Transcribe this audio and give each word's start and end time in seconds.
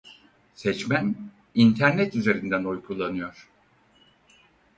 Seçmen 0.55 1.15
internet 1.55 2.15
üzerinden 2.15 2.63
oy 2.63 2.83
kullanıyor. 2.83 3.49